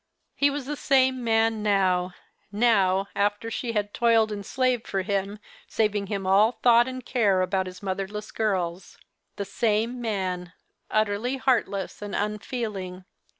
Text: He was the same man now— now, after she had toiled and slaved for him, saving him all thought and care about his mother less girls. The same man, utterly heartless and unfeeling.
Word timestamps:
He 0.33 0.49
was 0.49 0.65
the 0.65 0.75
same 0.75 1.23
man 1.23 1.61
now— 1.61 2.15
now, 2.51 3.07
after 3.15 3.51
she 3.51 3.73
had 3.73 3.93
toiled 3.93 4.31
and 4.31 4.43
slaved 4.43 4.87
for 4.87 5.03
him, 5.03 5.37
saving 5.67 6.07
him 6.07 6.25
all 6.25 6.53
thought 6.53 6.87
and 6.87 7.05
care 7.05 7.41
about 7.41 7.67
his 7.67 7.83
mother 7.83 8.07
less 8.07 8.31
girls. 8.31 8.97
The 9.35 9.45
same 9.45 10.01
man, 10.01 10.53
utterly 10.89 11.37
heartless 11.37 12.01
and 12.01 12.15
unfeeling. 12.15 13.05